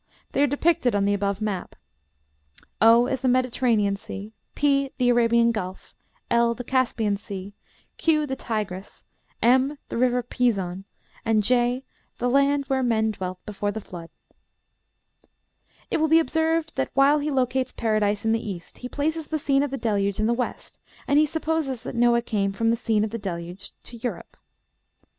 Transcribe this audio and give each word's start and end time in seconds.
They 0.31 0.41
are 0.41 0.47
depicted 0.47 0.95
on 0.95 1.05
the 1.05 1.13
above 1.13 1.41
map: 1.41 1.75
O 2.81 3.05
is 3.05 3.21
the 3.21 3.27
Mediterranean 3.27 3.95
Sea; 3.97 4.33
P, 4.55 4.89
the 4.97 5.09
Arabian 5.09 5.51
Gulf; 5.51 5.93
L, 6.31 6.55
the 6.55 6.63
Caspian 6.63 7.17
Sea; 7.17 7.53
Q, 7.97 8.25
the 8.25 8.35
Tigris; 8.35 9.03
M, 9.43 9.77
the 9.89 9.97
river 9.97 10.23
Pison; 10.23 10.85
"and 11.23 11.43
J, 11.43 11.83
the 12.17 12.31
land 12.31 12.65
where 12.65 12.81
men 12.81 13.11
dwelt 13.11 13.45
before 13.45 13.71
the 13.71 13.79
Flood." 13.79 14.09
It 15.91 15.97
will 15.97 16.07
be 16.07 16.17
observed 16.19 16.77
that, 16.77 16.89
while 16.95 17.19
he 17.19 17.29
locates 17.29 17.71
Paradise 17.71 18.25
in 18.25 18.31
the 18.31 18.41
east, 18.49 18.79
he 18.79 18.89
places 18.89 19.27
the 19.27 19.37
scene 19.37 19.61
of 19.61 19.69
the 19.69 19.77
Deluge 19.77 20.19
in 20.19 20.25
the 20.25 20.33
west; 20.33 20.79
and 21.07 21.19
he 21.19 21.27
supposes 21.27 21.83
that 21.83 21.93
Noah 21.93 22.23
came 22.23 22.51
from 22.53 22.71
the 22.71 22.75
scene 22.75 23.03
of 23.03 23.11
the 23.11 23.19
Deluge 23.19 23.71
to 23.83 23.97
Europe. 23.97 24.35